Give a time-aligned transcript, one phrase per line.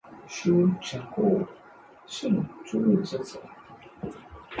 [0.27, 1.41] 书成后
[2.07, 3.39] 升授着作。